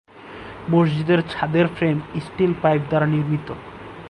মসজিদের 0.69 1.19
ছাদের 1.29 1.65
frame 1.67 1.97
steel 2.25 2.51
pipe 2.61 2.81
দ্বারা 2.89 3.05
নির্মিত। 3.05 3.47